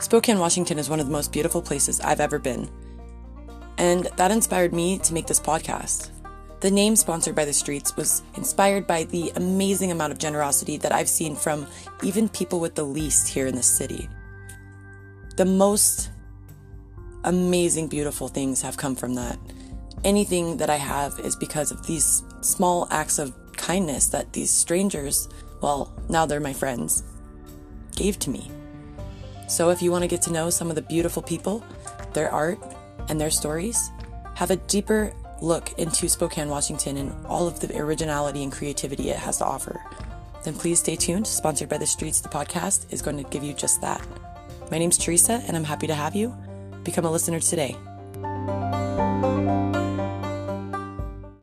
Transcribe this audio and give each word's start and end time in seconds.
Spokane, 0.00 0.38
Washington 0.38 0.78
is 0.78 0.88
one 0.88 0.98
of 0.98 1.06
the 1.06 1.12
most 1.12 1.30
beautiful 1.30 1.60
places 1.60 2.00
I've 2.00 2.20
ever 2.20 2.38
been. 2.38 2.70
And 3.76 4.06
that 4.16 4.30
inspired 4.30 4.72
me 4.72 4.98
to 4.98 5.12
make 5.12 5.26
this 5.26 5.40
podcast. 5.40 6.10
The 6.60 6.70
name 6.70 6.96
Sponsored 6.96 7.34
by 7.34 7.44
the 7.44 7.52
Streets 7.52 7.96
was 7.96 8.22
inspired 8.34 8.86
by 8.86 9.04
the 9.04 9.30
amazing 9.36 9.90
amount 9.90 10.12
of 10.12 10.18
generosity 10.18 10.78
that 10.78 10.92
I've 10.92 11.08
seen 11.08 11.36
from 11.36 11.66
even 12.02 12.28
people 12.30 12.60
with 12.60 12.74
the 12.74 12.84
least 12.84 13.28
here 13.28 13.46
in 13.46 13.54
the 13.54 13.62
city. 13.62 14.08
The 15.36 15.44
most 15.44 16.10
amazing, 17.24 17.88
beautiful 17.88 18.28
things 18.28 18.62
have 18.62 18.76
come 18.76 18.96
from 18.96 19.14
that. 19.14 19.38
Anything 20.02 20.56
that 20.58 20.70
I 20.70 20.76
have 20.76 21.18
is 21.20 21.36
because 21.36 21.70
of 21.70 21.86
these 21.86 22.22
small 22.40 22.88
acts 22.90 23.18
of 23.18 23.34
kindness 23.52 24.08
that 24.08 24.32
these 24.32 24.50
strangers, 24.50 25.28
well, 25.60 25.92
now 26.08 26.24
they're 26.24 26.40
my 26.40 26.54
friends, 26.54 27.02
gave 27.96 28.18
to 28.20 28.30
me. 28.30 28.50
So 29.50 29.70
if 29.70 29.82
you 29.82 29.90
want 29.90 30.04
to 30.04 30.08
get 30.08 30.22
to 30.22 30.32
know 30.32 30.48
some 30.48 30.68
of 30.68 30.76
the 30.76 30.82
beautiful 30.82 31.22
people, 31.22 31.64
their 32.12 32.30
art, 32.30 32.60
and 33.08 33.20
their 33.20 33.30
stories, 33.30 33.90
have 34.36 34.52
a 34.52 34.56
deeper 34.56 35.12
look 35.42 35.76
into 35.76 36.08
Spokane, 36.08 36.48
Washington, 36.48 36.96
and 36.96 37.26
all 37.26 37.48
of 37.48 37.58
the 37.58 37.76
originality 37.76 38.44
and 38.44 38.52
creativity 38.52 39.10
it 39.10 39.16
has 39.16 39.38
to 39.38 39.44
offer, 39.44 39.82
then 40.44 40.54
please 40.54 40.78
stay 40.78 40.94
tuned. 40.94 41.26
Sponsored 41.26 41.68
by 41.68 41.78
the 41.78 41.86
Streets, 41.86 42.20
the 42.20 42.28
podcast 42.28 42.92
is 42.92 43.02
going 43.02 43.16
to 43.16 43.28
give 43.30 43.42
you 43.42 43.52
just 43.52 43.80
that. 43.80 44.00
My 44.70 44.78
name's 44.78 44.96
Teresa, 44.96 45.42
and 45.48 45.56
I'm 45.56 45.64
happy 45.64 45.88
to 45.88 45.94
have 45.94 46.14
you. 46.14 46.32
Become 46.84 47.04
a 47.04 47.10
listener 47.10 47.40
today. 47.40 47.76